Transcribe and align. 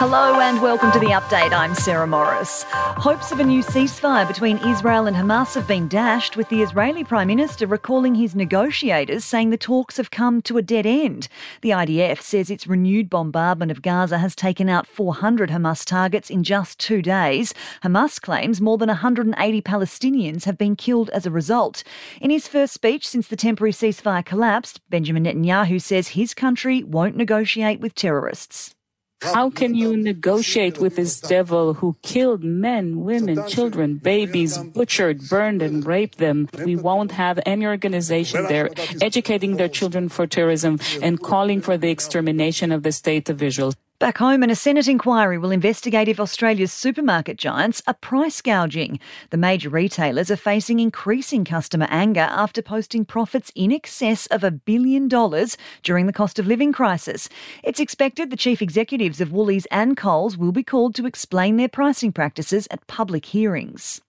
Hello 0.00 0.38
and 0.38 0.62
welcome 0.62 0.92
to 0.92 1.00
the 1.00 1.06
update. 1.06 1.52
I'm 1.52 1.74
Sarah 1.74 2.06
Morris. 2.06 2.64
Hopes 2.68 3.32
of 3.32 3.40
a 3.40 3.44
new 3.44 3.64
ceasefire 3.64 4.28
between 4.28 4.58
Israel 4.58 5.08
and 5.08 5.16
Hamas 5.16 5.56
have 5.56 5.66
been 5.66 5.88
dashed, 5.88 6.36
with 6.36 6.48
the 6.50 6.62
Israeli 6.62 7.02
Prime 7.02 7.26
Minister 7.26 7.66
recalling 7.66 8.14
his 8.14 8.36
negotiators, 8.36 9.24
saying 9.24 9.50
the 9.50 9.56
talks 9.56 9.96
have 9.96 10.12
come 10.12 10.40
to 10.42 10.56
a 10.56 10.62
dead 10.62 10.86
end. 10.86 11.26
The 11.62 11.70
IDF 11.70 12.20
says 12.20 12.48
its 12.48 12.68
renewed 12.68 13.10
bombardment 13.10 13.72
of 13.72 13.82
Gaza 13.82 14.18
has 14.18 14.36
taken 14.36 14.68
out 14.68 14.86
400 14.86 15.50
Hamas 15.50 15.84
targets 15.84 16.30
in 16.30 16.44
just 16.44 16.78
two 16.78 17.02
days. 17.02 17.52
Hamas 17.82 18.20
claims 18.20 18.60
more 18.60 18.78
than 18.78 18.86
180 18.86 19.62
Palestinians 19.62 20.44
have 20.44 20.56
been 20.56 20.76
killed 20.76 21.10
as 21.10 21.26
a 21.26 21.32
result. 21.32 21.82
In 22.20 22.30
his 22.30 22.46
first 22.46 22.72
speech 22.72 23.04
since 23.08 23.26
the 23.26 23.34
temporary 23.34 23.72
ceasefire 23.72 24.24
collapsed, 24.24 24.80
Benjamin 24.90 25.24
Netanyahu 25.24 25.82
says 25.82 26.08
his 26.10 26.34
country 26.34 26.84
won't 26.84 27.16
negotiate 27.16 27.80
with 27.80 27.96
terrorists. 27.96 28.76
How 29.20 29.50
can 29.50 29.74
you 29.74 29.96
negotiate 29.96 30.78
with 30.78 30.94
this 30.96 31.20
devil 31.20 31.74
who 31.74 31.96
killed 32.02 32.44
men, 32.44 33.00
women, 33.00 33.46
children, 33.48 33.96
babies, 33.96 34.58
butchered, 34.58 35.28
burned, 35.28 35.60
and 35.60 35.84
raped 35.84 36.18
them? 36.18 36.48
We 36.64 36.76
won't 36.76 37.12
have 37.12 37.40
any 37.44 37.66
organization 37.66 38.46
there 38.46 38.70
educating 39.00 39.56
their 39.56 39.68
children 39.68 40.08
for 40.08 40.26
terrorism 40.26 40.78
and 41.02 41.20
calling 41.20 41.60
for 41.60 41.76
the 41.76 41.90
extermination 41.90 42.70
of 42.70 42.84
the 42.84 42.92
state 42.92 43.28
of 43.28 43.42
Israel. 43.42 43.74
Back 44.00 44.18
home, 44.18 44.44
and 44.44 44.52
a 44.52 44.54
Senate 44.54 44.86
inquiry 44.86 45.38
will 45.38 45.50
investigate 45.50 46.06
if 46.06 46.20
Australia's 46.20 46.72
supermarket 46.72 47.36
giants 47.36 47.82
are 47.88 47.94
price 47.94 48.40
gouging. 48.40 49.00
The 49.30 49.36
major 49.36 49.70
retailers 49.70 50.30
are 50.30 50.36
facing 50.36 50.78
increasing 50.78 51.44
customer 51.44 51.88
anger 51.90 52.28
after 52.30 52.62
posting 52.62 53.04
profits 53.04 53.50
in 53.56 53.72
excess 53.72 54.26
of 54.26 54.44
a 54.44 54.52
billion 54.52 55.08
dollars 55.08 55.56
during 55.82 56.06
the 56.06 56.12
cost 56.12 56.38
of 56.38 56.46
living 56.46 56.72
crisis. 56.72 57.28
It's 57.64 57.80
expected 57.80 58.30
the 58.30 58.36
chief 58.36 58.62
executives 58.62 59.20
of 59.20 59.32
Woolies 59.32 59.66
and 59.72 59.96
Coles 59.96 60.36
will 60.36 60.52
be 60.52 60.62
called 60.62 60.94
to 60.94 61.06
explain 61.06 61.56
their 61.56 61.68
pricing 61.68 62.12
practices 62.12 62.68
at 62.70 62.86
public 62.86 63.26
hearings. 63.26 64.00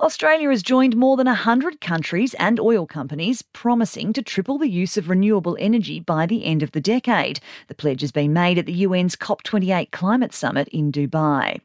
Australia 0.00 0.48
has 0.48 0.62
joined 0.62 0.96
more 0.96 1.14
than 1.18 1.26
100 1.26 1.78
countries 1.82 2.32
and 2.38 2.58
oil 2.58 2.86
companies 2.86 3.42
promising 3.42 4.14
to 4.14 4.22
triple 4.22 4.56
the 4.56 4.70
use 4.70 4.96
of 4.96 5.10
renewable 5.10 5.58
energy 5.60 6.00
by 6.00 6.24
the 6.24 6.46
end 6.46 6.62
of 6.62 6.72
the 6.72 6.80
decade. 6.80 7.38
The 7.68 7.74
pledge 7.74 8.00
has 8.00 8.10
been 8.10 8.32
made 8.32 8.56
at 8.56 8.64
the 8.64 8.84
UN's 8.84 9.14
COP28 9.14 9.90
climate 9.90 10.32
summit 10.32 10.68
in 10.68 10.90
Dubai. 10.90 11.60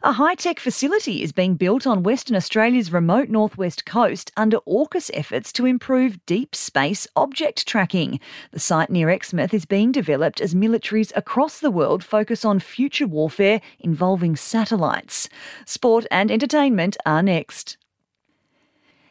A 0.00 0.12
high 0.12 0.36
tech 0.36 0.60
facility 0.60 1.24
is 1.24 1.32
being 1.32 1.56
built 1.56 1.84
on 1.84 2.04
Western 2.04 2.36
Australia's 2.36 2.92
remote 2.92 3.28
northwest 3.28 3.84
coast 3.84 4.30
under 4.36 4.58
AUKUS 4.58 5.10
efforts 5.12 5.52
to 5.54 5.66
improve 5.66 6.24
deep 6.24 6.54
space 6.54 7.08
object 7.16 7.66
tracking. 7.66 8.20
The 8.52 8.60
site 8.60 8.90
near 8.90 9.10
Exmouth 9.10 9.52
is 9.52 9.64
being 9.64 9.90
developed 9.90 10.40
as 10.40 10.54
militaries 10.54 11.10
across 11.16 11.58
the 11.58 11.72
world 11.72 12.04
focus 12.04 12.44
on 12.44 12.60
future 12.60 13.08
warfare 13.08 13.60
involving 13.80 14.36
satellites. 14.36 15.28
Sport 15.64 16.06
and 16.12 16.30
entertainment 16.30 16.96
are 17.04 17.22
next. 17.22 17.77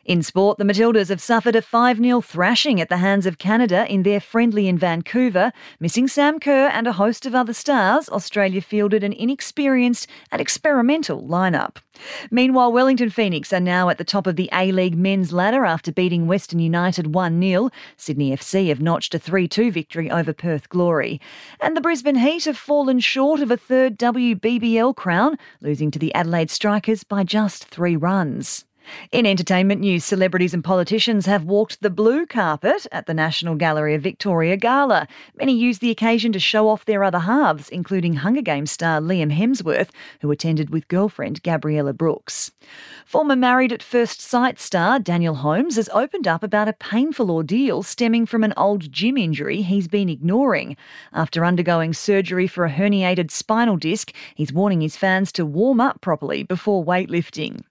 In 0.08 0.24
sport, 0.24 0.58
the 0.58 0.64
Matildas 0.64 1.10
have 1.10 1.20
suffered 1.20 1.58
a 1.58 1.62
5 1.62 1.98
0 1.98 2.22
thrashing 2.22 2.80
at 2.80 2.88
the 2.88 2.96
hands 2.96 3.26
of 3.26 3.38
Canada 3.38 3.86
in 3.92 4.04
their 4.04 4.22
friendly 4.22 4.70
in 4.70 4.78
Vancouver. 4.78 5.52
Missing 5.82 6.08
Sam 6.08 6.40
Kerr 6.40 6.70
and 6.70 6.88
a 6.88 6.94
host 6.94 7.26
of 7.26 7.36
other 7.36 7.52
stars, 7.52 8.08
Australia 8.08 8.62
fielded 8.62 9.04
an 9.04 9.12
inexperienced 9.12 10.08
and 10.32 10.40
experimental 10.40 11.22
lineup. 11.24 11.76
Meanwhile, 12.32 12.72
Wellington 12.72 13.10
Phoenix 13.10 13.52
are 13.52 13.60
now 13.60 13.90
at 13.90 13.98
the 13.98 14.06
top 14.06 14.28
of 14.28 14.38
the 14.38 14.50
A 14.54 14.72
League 14.72 14.98
men's 14.98 15.34
ladder 15.34 15.66
after 15.66 15.92
beating 15.92 16.26
Western 16.26 16.60
United 16.60 17.14
1 17.14 17.42
0. 17.42 17.70
Sydney 17.98 18.32
FC 18.32 18.70
have 18.70 18.80
notched 18.80 19.14
a 19.14 19.20
3 19.20 19.46
2 19.50 19.72
victory 19.74 20.10
over 20.10 20.32
Perth 20.32 20.70
Glory. 20.70 21.20
And 21.60 21.76
the 21.76 21.82
Brisbane 21.82 22.16
Heat 22.16 22.46
have 22.46 22.58
fallen 22.58 23.02
short 23.02 23.42
of 23.42 23.52
a 23.52 23.58
third 23.58 24.00
WBBL 24.00 24.96
crown, 24.96 25.38
losing 25.60 25.92
to 25.92 26.00
the 26.00 26.16
Adelaide 26.16 26.50
Strikers 26.50 27.04
by 27.04 27.26
just 27.26 27.66
three 27.66 27.98
runs. 27.98 28.64
In 29.12 29.26
entertainment 29.26 29.82
news, 29.82 30.04
celebrities 30.04 30.54
and 30.54 30.64
politicians 30.64 31.26
have 31.26 31.44
walked 31.44 31.82
the 31.82 31.90
blue 31.90 32.26
carpet 32.26 32.88
at 32.92 33.06
the 33.06 33.14
National 33.14 33.56
Gallery 33.56 33.96
of 33.96 34.02
Victoria 34.02 34.58
Gala. 34.58 35.08
Many 35.36 35.54
used 35.54 35.82
the 35.82 35.92
occasion 35.92 36.32
to 36.34 36.40
show 36.40 36.70
off 36.70 36.86
their 36.86 37.04
other 37.04 37.20
halves, 37.20 37.70
including 37.70 38.16
Hunger 38.16 38.42
Games 38.42 38.72
star 38.72 39.00
Liam 39.00 39.32
Hemsworth, 39.32 39.90
who 40.22 40.32
attended 40.32 40.70
with 40.70 40.88
girlfriend 40.88 41.44
Gabriella 41.44 41.94
Brooks. 41.94 42.52
Former 43.06 43.36
Married 43.36 43.72
at 43.72 43.84
First 43.84 44.22
Sight 44.22 44.60
star 44.60 45.00
Daniel 45.00 45.36
Holmes 45.36 45.76
has 45.76 45.90
opened 45.94 46.28
up 46.28 46.44
about 46.44 46.68
a 46.68 46.74
painful 46.74 47.32
ordeal 47.32 47.84
stemming 47.84 48.26
from 48.26 48.44
an 48.44 48.54
old 48.58 48.92
gym 48.92 49.18
injury 49.18 49.62
he's 49.62 49.88
been 49.88 50.10
ignoring. 50.10 50.76
After 51.14 51.46
undergoing 51.46 51.94
surgery 51.94 52.48
for 52.48 52.66
a 52.66 52.72
herniated 52.72 53.32
spinal 53.32 53.78
disc, 53.78 54.12
he's 54.36 54.54
warning 54.54 54.82
his 54.82 54.98
fans 54.98 55.32
to 55.34 55.46
warm 55.46 55.80
up 55.80 56.02
properly 56.02 56.44
before 56.44 56.84
weightlifting. 56.84 57.62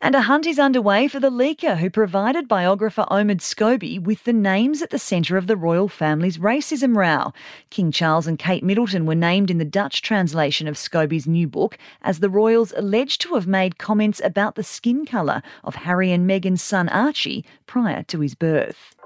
And 0.00 0.14
a 0.14 0.22
hunt 0.22 0.46
is 0.46 0.58
underway 0.58 1.08
for 1.08 1.20
the 1.20 1.30
leaker 1.30 1.76
who 1.76 1.90
provided 1.90 2.48
biographer 2.48 3.04
Omid 3.10 3.40
Scobie 3.40 4.02
with 4.02 4.24
the 4.24 4.32
names 4.32 4.80
at 4.80 4.90
the 4.90 4.98
centre 4.98 5.36
of 5.36 5.46
the 5.46 5.56
royal 5.56 5.88
family's 5.88 6.38
racism 6.38 6.96
row. 6.96 7.32
King 7.68 7.92
Charles 7.92 8.26
and 8.26 8.38
Kate 8.38 8.64
Middleton 8.64 9.04
were 9.04 9.14
named 9.14 9.50
in 9.50 9.58
the 9.58 9.64
Dutch 9.64 10.00
translation 10.00 10.66
of 10.66 10.76
Scobie's 10.76 11.26
new 11.26 11.46
book 11.46 11.76
as 12.00 12.20
the 12.20 12.30
royals 12.30 12.72
alleged 12.76 13.20
to 13.22 13.34
have 13.34 13.46
made 13.46 13.78
comments 13.78 14.20
about 14.24 14.54
the 14.54 14.62
skin 14.62 15.04
colour 15.04 15.42
of 15.64 15.74
Harry 15.74 16.12
and 16.12 16.28
Meghan's 16.28 16.62
son 16.62 16.88
Archie 16.88 17.44
prior 17.66 18.02
to 18.04 18.20
his 18.20 18.34
birth. 18.34 18.96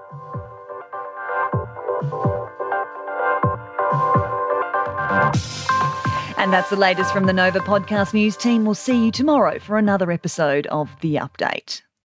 And 6.45 6.53
that's 6.53 6.69
the 6.69 6.75
latest 6.75 7.11
from 7.11 7.25
the 7.25 7.33
Nova 7.33 7.57
Podcast 7.57 8.13
News 8.13 8.37
team. 8.37 8.65
We'll 8.65 8.75
see 8.75 9.05
you 9.05 9.11
tomorrow 9.11 9.57
for 9.57 9.79
another 9.79 10.11
episode 10.11 10.67
of 10.67 10.95
The 11.01 11.15
Update. 11.15 11.81